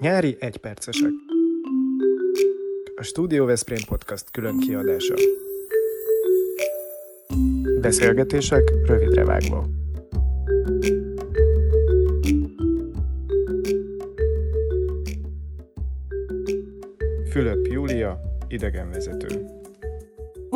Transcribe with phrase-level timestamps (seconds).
[0.00, 1.10] Nyári egypercesek.
[2.96, 5.14] A Studio Veszprém Podcast külön kiadása.
[7.80, 9.66] Beszélgetések rövidre vágva.
[17.30, 19.44] Fülöp Júlia, idegenvezető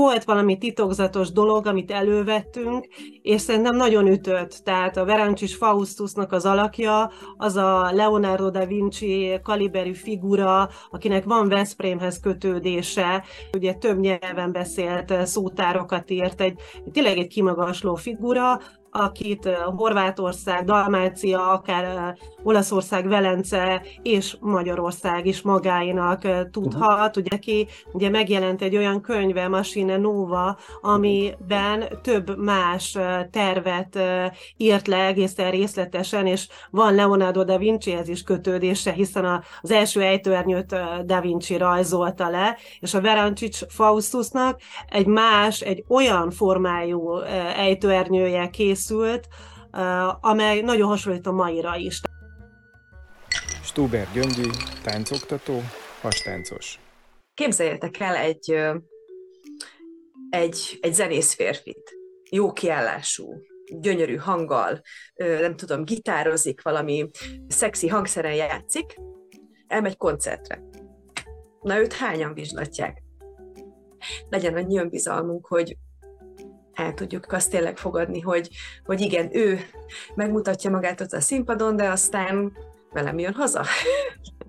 [0.00, 2.86] volt valami titokzatos dolog, amit elővettünk,
[3.22, 4.60] és szerintem nagyon ütött.
[4.64, 11.48] Tehát a Verancsis Faustusnak az alakja, az a Leonardo da Vinci kaliberű figura, akinek van
[11.48, 16.60] Veszprémhez kötődése, ugye több nyelven beszélt szótárokat írt, egy,
[16.92, 27.16] tényleg egy kimagasló figura, akit Horvátország, Dalmácia, akár Olaszország, Velence és Magyarország is magáinak tudhat.
[27.16, 32.98] Ugye ki ugye megjelent egy olyan könyve, Machine Nova, amiben több más
[33.30, 33.98] tervet
[34.56, 40.76] írt le egészen részletesen, és van Leonardo da Vincihez is kötődése, hiszen az első ejtőernyőt
[41.04, 47.18] da Vinci rajzolta le, és a Verancic Faustusnak egy más, egy olyan formájú
[47.56, 49.28] ejtőernyője készült, készült,
[50.20, 52.00] amely nagyon hasonlít a maira is.
[53.62, 54.50] Stuber Gyöngyi,
[54.82, 55.60] táncoktató,
[56.00, 56.80] hastáncos.
[57.34, 58.54] Képzeljétek el egy,
[60.30, 61.90] egy, egy zenész férfit,
[62.30, 63.42] jó kiállású,
[63.80, 64.80] gyönyörű hanggal,
[65.14, 67.10] nem tudom, gitározik, valami
[67.48, 68.96] szexi hangszeren játszik,
[69.66, 70.62] elmegy koncertre.
[71.62, 73.02] Na őt hányan vizslatják?
[74.28, 75.76] Legyen annyi önbizalmunk, hogy
[76.80, 78.48] el tudjuk azt tényleg fogadni, hogy,
[78.84, 79.60] hogy igen, ő
[80.14, 82.56] megmutatja magát ott a színpadon, de aztán
[82.92, 83.64] velem jön haza.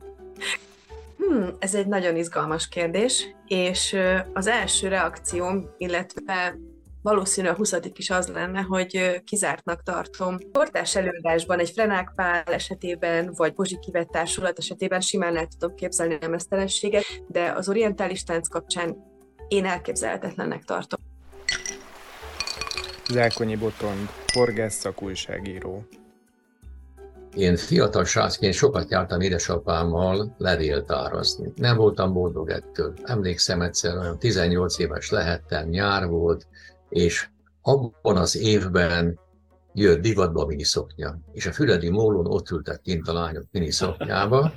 [1.17, 3.97] hmm, ez egy nagyon izgalmas kérdés, és
[4.33, 6.57] az első reakcióm, illetve
[7.01, 10.37] valószínű a 20 is az lenne, hogy kizártnak tartom.
[10.51, 16.27] Portás előadásban, egy Frenák Pál esetében, vagy Pozsiki Társulat esetében simán el tudom képzelni a
[16.27, 18.97] mesztelenséget, de az orientális tánc kapcsán
[19.47, 21.10] én elképzelhetetlennek tartom.
[23.11, 25.85] Zákonyi Botond, horgász szakújságíró.
[27.35, 31.51] Én fiatal srácként sokat jártam édesapámmal levéltárazni.
[31.55, 32.93] Nem voltam boldog ettől.
[33.03, 36.47] Emlékszem egyszer, olyan 18 éves lehettem, nyár volt,
[36.89, 37.29] és
[37.61, 39.19] abban az évben
[39.73, 44.53] jött divatba miniszoknya, és a Füredi Mólon ott ültek kint a lányok miniszoknyába,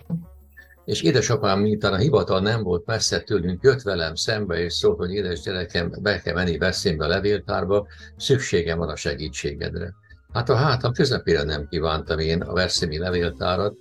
[0.85, 5.11] és édesapám, miután a hivatal nem volt messze tőlünk, jött velem szembe, és szólt, hogy
[5.11, 7.87] édes gyerekem, be kell menni veszélybe a levéltárba,
[8.17, 9.95] szükségem van a segítségedre.
[10.33, 13.77] Hát a hátam közepére nem kívántam én a veszélyi levéltárat,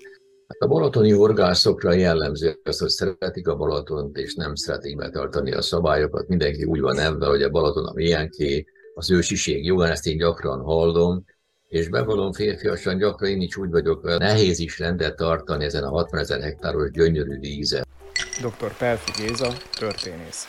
[0.48, 5.62] Hát a balatoni horgászokra jellemző az, hogy szeretik a Balatont, és nem szeretik betartani a
[5.62, 6.28] szabályokat.
[6.28, 10.62] Mindenki úgy van ebben, hogy a Balaton a milyenké, az ősiség jó, ezt én gyakran
[10.62, 11.26] hallom,
[11.74, 16.20] és bevallom férfiasan gyakran én is úgy vagyok, nehéz is rendet tartani ezen a 60
[16.20, 17.86] ezer hektáros gyönyörű vízen.
[18.42, 18.78] Dr.
[18.78, 20.48] Pelfi Géza, történész.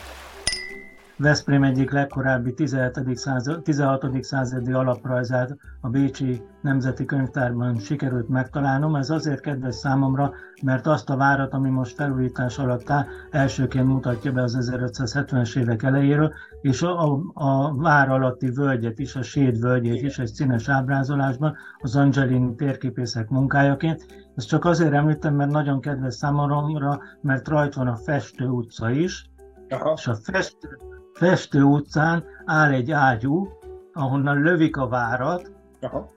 [1.16, 3.16] Veszprém egyik legkorábbi 17.
[3.16, 4.25] Század, 16.
[4.25, 8.94] századi alaprajzát a Bécsi Nemzeti Könyvtárban sikerült megtalálnom.
[8.94, 10.32] Ez azért kedves számomra,
[10.62, 15.82] mert azt a várat, ami most felújítás alatt áll, elsőként mutatja be az 1570-es évek
[15.82, 20.69] elejéről, és a, a, a vár alatti völgyet is, a Séd völgyét is egy színes
[20.69, 24.06] ábrázolásban, az Angelini térképészek munkájaként.
[24.36, 29.31] Ezt csak azért említem, mert nagyon kedves számomra, mert rajta van a Festő utca is,
[29.69, 29.92] Aha.
[29.96, 30.78] és a Festő,
[31.14, 33.48] Festő utcán áll egy ágyú,
[33.92, 36.12] ahonnan lövik a várat, Aha.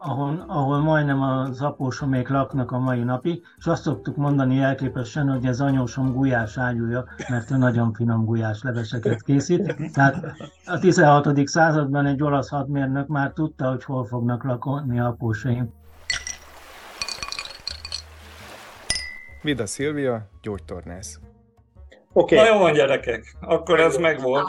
[0.00, 5.46] Ahol, ahol majdnem az apósomék laknak a mai napig, és azt szoktuk mondani elképesen, hogy
[5.46, 9.92] ez anyósom gulyás ágyúja, mert ő nagyon finom gulyás leveseket készít.
[9.92, 10.34] Tehát
[10.66, 11.48] a 16.
[11.48, 15.72] században egy olasz hadmérnök már tudta, hogy hol fognak lakni apósaim.
[19.42, 21.20] Vida Szilvia, gyógytornász.
[22.18, 22.34] Oké.
[22.34, 22.48] Okay.
[22.48, 24.48] Na jó van, gyerekek, akkor ez megvolt.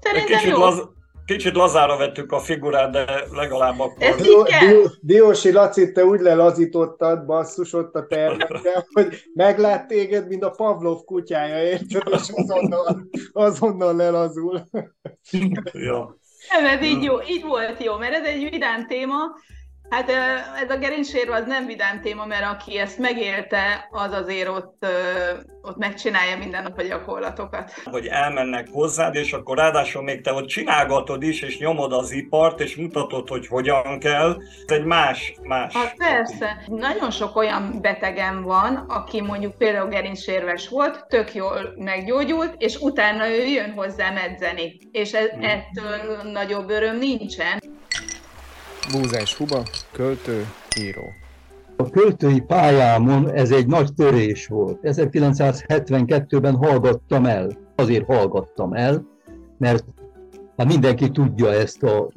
[0.00, 0.58] Szerintem kicsit, jó.
[0.58, 0.88] Laz,
[1.24, 4.02] kicsit lazára vettük a figurát, de legalább akkor...
[4.02, 4.82] Ez így kell.
[5.00, 11.04] Diósi Laci, te úgy lelazítottad basszus ott a termekre, hogy meglát téged, mint a Pavlov
[11.04, 12.02] kutyája, érted?
[12.12, 14.68] És azonnal, azonnal lelazul.
[15.72, 16.04] jó.
[16.50, 19.16] Nem, ez így jó, így volt jó, mert ez egy vidám téma,
[19.90, 20.10] Hát
[20.62, 24.86] ez a gerincsérv az nem vidám téma, mert aki ezt megélte, az azért ott,
[25.62, 27.72] ott megcsinálja minden nap a gyakorlatokat.
[27.84, 32.60] Hogy elmennek hozzád, és akkor ráadásul még te ott csinálgatod is, és nyomod az ipart,
[32.60, 34.36] és mutatod, hogy hogyan kell.
[34.66, 35.74] Ez egy más, más.
[35.74, 36.64] Hát persze.
[36.66, 43.28] Nagyon sok olyan betegem van, aki mondjuk például gerincsérves volt, tök jól meggyógyult, és utána
[43.28, 44.76] ő jön hozzám edzeni.
[44.92, 45.42] És ez, hmm.
[45.42, 47.58] ettől nagyobb öröm nincsen.
[48.92, 49.62] Búzás Huba,
[49.92, 50.46] költő,
[50.80, 51.02] író.
[51.76, 54.78] A költői pályámon ez egy nagy törés volt.
[54.82, 57.50] 1972-ben hallgattam el.
[57.74, 59.06] Azért hallgattam el,
[59.58, 59.84] mert
[60.56, 62.08] hát mindenki tudja ezt a,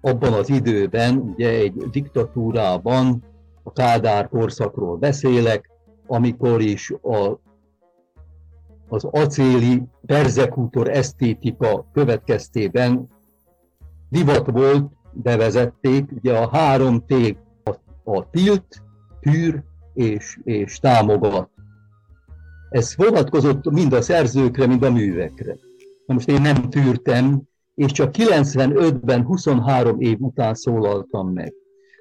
[0.00, 3.24] abban az időben, ugye egy diktatúrában,
[3.62, 5.70] a Kádár korszakról beszélek,
[6.06, 7.40] amikor is a,
[8.88, 13.08] az acéli perzekútor esztétika következtében
[14.08, 17.12] divat volt, bevezették, ugye a három T,
[17.64, 17.70] a,
[18.12, 18.82] a tilt,
[19.20, 19.62] tűr
[19.94, 21.50] és, és támogat.
[22.70, 25.56] Ez vonatkozott mind a szerzőkre, mind a művekre.
[26.06, 27.42] Na most én nem tűrtem,
[27.74, 31.54] és csak 95-ben, 23 év után szólaltam meg.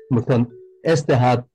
[0.07, 0.27] Most
[0.81, 1.47] ez tehát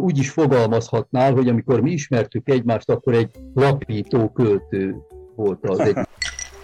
[0.00, 4.96] úgy is fogalmazhatnál, hogy amikor mi ismertük egymást, akkor egy lapító költő
[5.36, 5.96] volt az egy.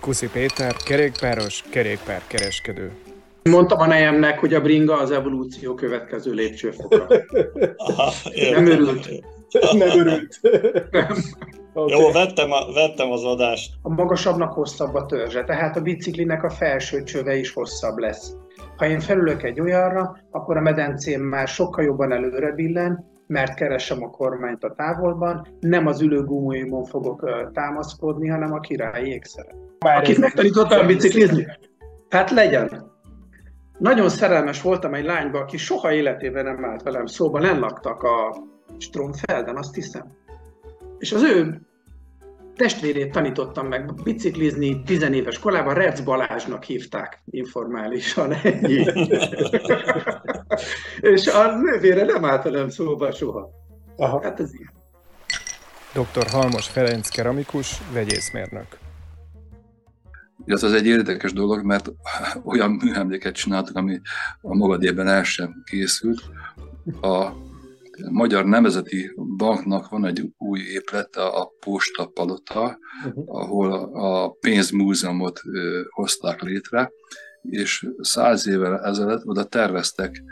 [0.00, 2.92] Kuszi Péter, kerékpáros, kerékpárkereskedő.
[3.42, 7.06] Mondtam a nejemnek, hogy a bringa az evolúció következő lépcsőfoka.
[7.76, 8.12] Aha,
[8.52, 9.08] nem örült.
[9.72, 10.40] Nem örült.
[10.90, 11.16] Nem.
[11.72, 12.00] Okay.
[12.00, 13.72] Jó, vettem, a, vettem az adást.
[13.82, 18.34] A magasabbnak hosszabb a törzse, tehát a biciklinek a felső csöve is hosszabb lesz.
[18.76, 24.02] Ha én felülök egy olyanra, akkor a medencém már sokkal jobban előre billen, mert keresem
[24.02, 29.54] a kormányt a távolban, nem az ülőgumóimon fogok támaszkodni, hanem a királyi ékszere.
[29.78, 31.46] Akit megtanítottam biciklizni?
[32.08, 32.89] Hát legyen.
[33.80, 38.36] Nagyon szerelmes voltam egy lányba, aki soha életében nem állt velem szóba, nem laktak a
[38.78, 40.04] Stromfelden, azt hiszem.
[40.98, 41.60] És az ő
[42.56, 48.84] testvérét tanítottam meg biciklizni tizenéves korában, Rec Balázsnak hívták informálisan ennyi.
[51.14, 53.50] és a nővére nem állt velem szóba soha.
[53.96, 54.20] Aha.
[54.22, 54.72] Hát ez ilyen.
[55.92, 56.26] Dr.
[56.26, 58.89] Halmos Ferenc keramikus, vegyészmérnök.
[60.50, 61.92] Ez az egy érdekes dolog, mert
[62.44, 64.00] olyan műemléket csináltak, ami
[64.40, 66.22] a magadében el sem készült.
[67.00, 67.32] A
[68.10, 73.24] Magyar Nemzeti Banknak van egy új épülete, a Posta Palota, uh-huh.
[73.26, 75.40] ahol a pénzmúzeumot
[75.90, 76.90] hozták létre,
[77.42, 80.22] és száz évvel ezelőtt oda terveztek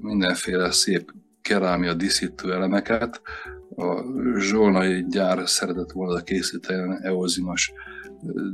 [0.00, 1.12] mindenféle szép
[1.42, 3.20] kerámia díszítő elemeket.
[3.76, 4.02] A
[4.38, 7.72] zsolnai gyár szeretett volna készíteni eozinos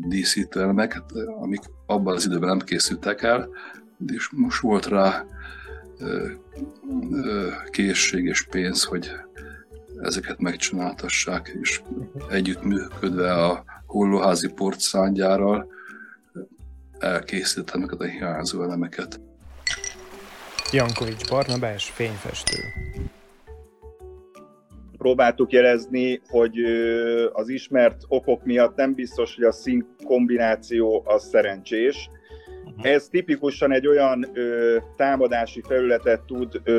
[0.09, 1.03] díszítő elemeket,
[1.41, 3.49] amik abban az időben nem készültek el,
[4.07, 5.25] és most volt rá
[7.71, 9.11] készség és pénz, hogy
[10.03, 11.83] ezeket megcsináltassák, és
[12.31, 15.73] együttműködve a Hollóházi portszángyárral
[16.99, 19.21] elkészítettem ezeket a hiányzó elemeket.
[20.73, 22.57] Jankovics Barnabás, fényfestő
[25.05, 26.59] próbáltuk jelezni, hogy
[27.33, 32.11] az ismert okok miatt nem biztos, hogy a szín kombináció az szerencsés.
[32.65, 32.87] Uh-huh.
[32.87, 36.73] Ez tipikusan egy olyan ö, támadási felületet tud ö,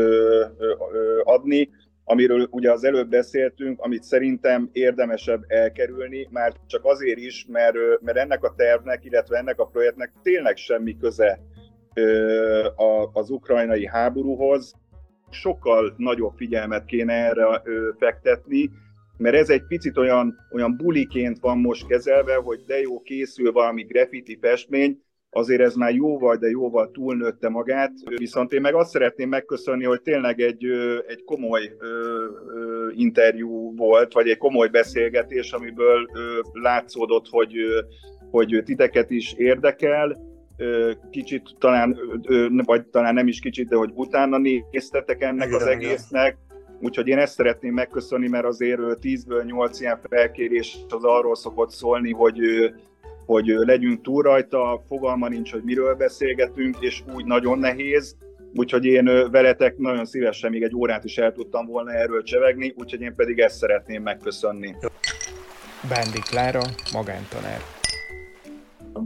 [0.58, 1.70] ö, ö, adni,
[2.04, 8.18] amiről ugye az előbb beszéltünk, amit szerintem érdemesebb elkerülni, már csak azért is, mert, mert
[8.18, 11.40] ennek a tervnek, illetve ennek a projektnek tényleg semmi köze
[11.94, 14.74] ö, a, az ukrajnai háborúhoz,
[15.40, 18.70] sokkal nagyobb figyelmet kéne erre ö, fektetni,
[19.18, 23.84] mert ez egy picit olyan, olyan buliként van most kezelve, hogy de jó, készül valami
[23.84, 27.92] graffiti festmény, azért ez már jóval, de jóval túlnőtte magát.
[28.16, 30.66] Viszont én meg azt szeretném megköszönni, hogy tényleg egy,
[31.08, 31.72] egy komoly
[32.96, 36.10] interjú volt, vagy egy komoly beszélgetés, amiből
[36.54, 37.54] látszódott, hogy,
[38.32, 40.18] hogy titeket is érdekel,
[41.10, 41.98] kicsit talán,
[42.66, 46.38] vagy talán nem is kicsit, de hogy utána néztetek ennek igen, az egésznek,
[46.80, 52.12] Úgyhogy én ezt szeretném megköszönni, mert azért 10-ből 8 ilyen felkérés az arról szokott szólni,
[52.12, 52.40] hogy,
[53.26, 58.18] hogy legyünk túl rajta, fogalma nincs, hogy miről beszélgetünk, és úgy nagyon nehéz,
[58.54, 63.02] úgyhogy én veletek nagyon szívesen még egy órát is el tudtam volna erről csevegni, úgyhogy
[63.02, 64.76] én pedig ezt szeretném megköszönni.
[65.90, 66.62] Bándi Klára,
[66.94, 67.75] magántanár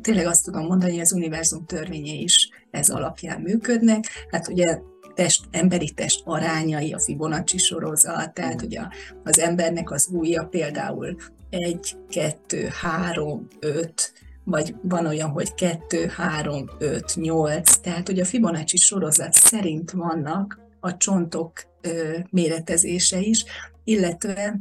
[0.02, 4.06] tényleg azt tudom mondani, hogy az univerzum törvényei is ez alapján működnek.
[4.32, 4.80] Hát ugye
[5.14, 8.82] test, emberi test arányai, a Fibonacci sorozat, tehát ugye
[9.24, 11.16] az embernek az ujja például
[11.50, 18.26] 1, 2, 3, 5, vagy van olyan, hogy 2, 3, 5, 8, tehát hogy a
[18.26, 23.46] Fibonacci sorozat szerint vannak a csontok ö, méretezése is,
[23.84, 24.60] illetve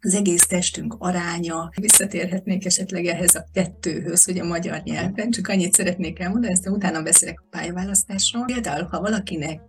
[0.00, 1.70] az egész testünk aránya.
[1.80, 7.02] Visszatérhetnék esetleg ehhez a kettőhöz, hogy a magyar nyelven, csak annyit szeretnék elmondani, aztán utána
[7.02, 8.44] beszélek a pályaválasztásról.
[8.44, 9.60] Például, ha valakinek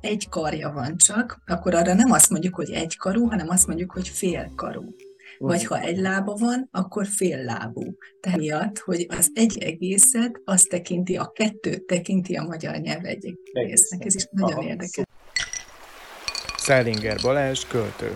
[0.00, 3.92] egy karja van csak, akkor arra nem azt mondjuk, hogy egy karú, hanem azt mondjuk,
[3.92, 4.84] hogy fél karú.
[5.38, 7.94] vagy ha egy lába van, akkor fél lábú.
[8.20, 13.38] Tehát miatt, hogy az egy egészet, azt tekinti, a kettőt tekinti a magyar nyelv egy
[13.52, 14.04] egésznek.
[14.04, 14.68] Ez is nagyon Aha.
[14.68, 15.04] érdekes.
[16.56, 18.12] Szellinger Balázs, költő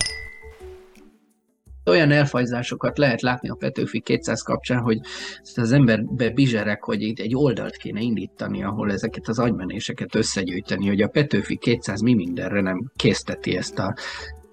[1.91, 4.99] olyan elfajzásokat lehet látni a Petőfi 200 kapcsán, hogy
[5.55, 11.03] az emberbe bizserek, hogy itt egy oldalt kéne indítani, ahol ezeket az agymenéseket összegyűjteni, hogy
[11.03, 13.95] a Petőfi 200 mi mindenre nem készteti ezt a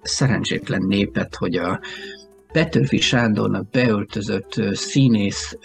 [0.02, 1.80] szerencsétlen népet, hogy a
[2.52, 5.56] Petőfi Sándornak beöltözött színész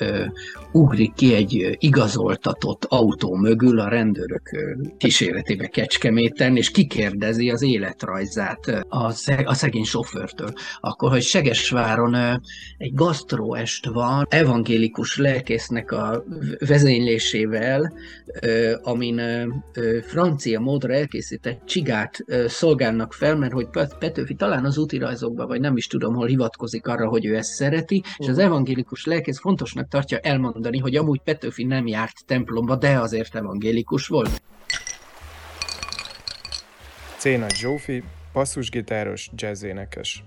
[0.71, 4.49] ugrik ki egy igazoltatott autó mögül a rendőrök
[4.97, 10.53] kíséretébe Kecskeméten, és kikérdezi az életrajzát a, szeg- a szegény sofőrtől.
[10.79, 12.15] Akkor, hogy Segesváron
[12.77, 16.23] egy gasztróest van, evangélikus lelkésznek a
[16.67, 17.93] vezénylésével,
[18.81, 19.21] amin
[20.01, 23.67] francia módra elkészített csigát szolgálnak fel, mert hogy
[23.99, 28.03] Petőfi talán az útirajzokban, vagy nem is tudom, hol hivatkozik arra, hogy ő ezt szereti,
[28.17, 32.99] és az evangélikus lelkész fontosnak tartja elmondani, mondani, hogy amúgy Petőfi nem járt templomba, de
[32.99, 34.41] azért evangélikus volt.
[37.17, 38.03] Céna Zsófi,
[38.33, 40.23] basszusgitáros, jazzénekes.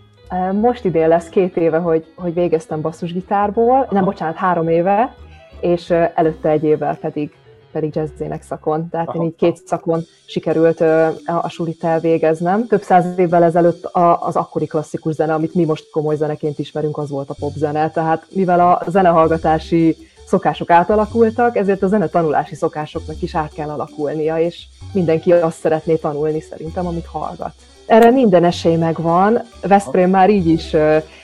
[0.52, 5.14] Most idén lesz két éve, hogy, hogy végeztem basszusgitárból, nem bocsánat, három éve,
[5.60, 7.30] és előtte egy évvel pedig
[7.76, 8.88] pedig jazzének szakon.
[8.88, 9.18] Tehát Aha.
[9.18, 10.80] én így két szakon sikerült
[11.24, 12.66] a sulit elvégeznem.
[12.66, 13.84] Több száz évvel ezelőtt
[14.20, 17.90] az akkori klasszikus zene, amit mi most komoly zeneként ismerünk, az volt a popzene.
[17.90, 24.38] Tehát mivel a zenehallgatási szokások átalakultak, ezért a zene tanulási szokásoknak is át kell alakulnia,
[24.38, 27.52] és mindenki azt szeretné tanulni szerintem, amit hallgat.
[27.86, 29.42] Erre minden esély megvan.
[29.62, 30.76] Veszprém már így is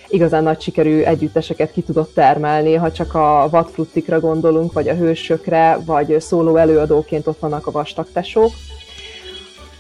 [0.09, 5.79] igazán nagy sikerű együtteseket ki tudott termelni, ha csak a vadfluttikra gondolunk, vagy a hősökre,
[5.85, 8.51] vagy szóló előadóként ott vannak a vastagtesók.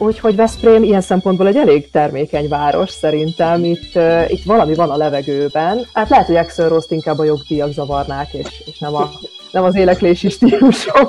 [0.02, 4.96] Úgyhogy Veszprém ilyen szempontból egy elég termékeny város szerintem, itt, uh, itt valami van a
[4.96, 5.86] levegőben.
[5.92, 9.10] Hát lehet, hogy Excel Rost inkább a jogdíjak zavarnák, és, és nem, a,
[9.52, 11.08] nem az éleklési stílusom.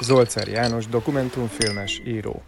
[0.00, 2.42] Zolcer János, dokumentumfilmes író.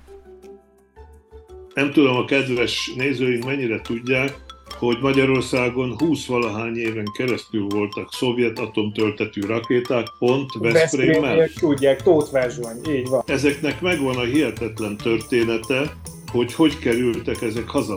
[1.74, 4.38] Nem tudom, a kedves nézőink mennyire tudják,
[4.80, 11.48] hogy Magyarországon 20 valahány éven keresztül voltak szovjet atomtöltetű rakéták, pont Veszprémmel.
[11.58, 13.22] Tudják, Tóth Verzsony, így van.
[13.26, 15.96] Ezeknek megvan a hihetetlen története,
[16.32, 17.96] hogy hogy kerültek ezek haza.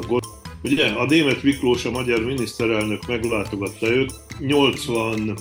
[0.63, 5.37] Ugye a német Miklós, a magyar miniszterelnök meglátogatta őt 80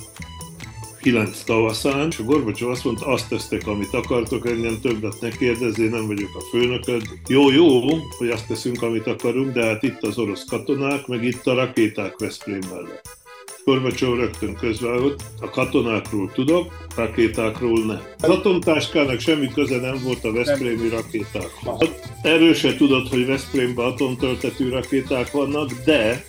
[1.03, 5.87] kilenc tavaszán, és a Gorbacsov azt mondta, azt tesztek, amit akartok, engem többet ne kérdezzé,
[5.87, 7.01] nem vagyok a főnököd.
[7.27, 7.81] Jó, jó,
[8.17, 12.19] hogy azt teszünk, amit akarunk, de hát itt az orosz katonák, meg itt a rakéták
[12.19, 13.21] Veszprém mellett.
[13.65, 18.01] Gorbacsov rögtön közvágott, a katonákról tudok, rakétákról nem.
[18.19, 21.89] Az atomtáskának semmi köze nem volt a Veszprémi rakétákhoz.
[22.21, 26.25] Erről se tudod, hogy Veszprémben atomtöltetű rakéták vannak, de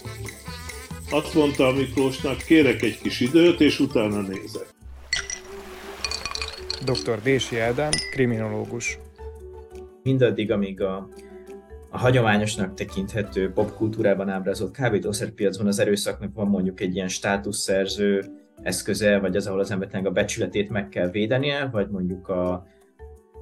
[1.14, 4.66] azt mondta a Miklósnak, kérek egy kis időt, és utána nézek.
[6.84, 7.22] Dr.
[7.22, 8.98] Dési Ádám, kriminológus.
[10.02, 11.08] Mindaddig, amíg a,
[11.90, 18.24] a hagyományosnak tekinthető popkultúrában ábrázolt kábítószerpiacban az erőszaknak van mondjuk egy ilyen státuszszerző
[18.62, 22.66] eszköze, vagy az, ahol az embernek a becsületét meg kell védenie, vagy mondjuk a,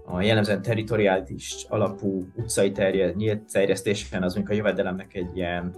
[0.04, 5.74] a jellemzően territoriális alapú utcai terje, nyílt terjesztésen az mondjuk a jövedelemnek egy ilyen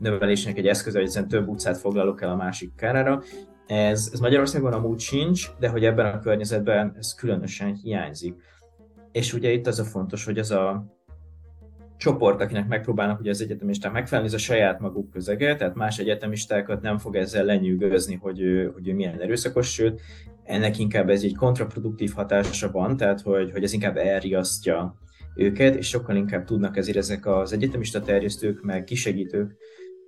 [0.00, 3.22] növelésnek egy eszköze, hogy ezen több utcát foglalok el a másik kárára.
[3.66, 8.34] Ez, ez Magyarországon amúgy sincs, de hogy ebben a környezetben ez különösen hiányzik.
[9.12, 10.84] És ugye itt az a fontos, hogy az a
[11.96, 16.82] csoport, akinek megpróbálnak ugye az egyetemisták megfelelni, ez a saját maguk közege, tehát más egyetemistákat
[16.82, 20.00] nem fog ezzel lenyűgözni, hogy ő, hogy ő milyen erőszakos, sőt,
[20.44, 24.94] ennek inkább ez egy kontraproduktív hatása van, tehát hogy, hogy ez inkább elriasztja
[25.34, 29.56] őket, és sokkal inkább tudnak ezért ezek az egyetemista terjesztők, meg kisegítők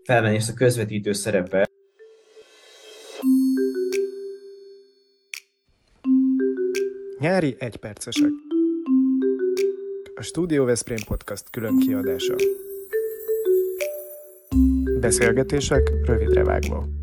[0.04, 1.70] felvenni a közvetítő szerepet.
[7.18, 8.30] Nyári egypercesek.
[10.14, 12.34] A Studio Veszprém Podcast külön kiadása.
[15.00, 17.01] Beszélgetések rövidre vágva.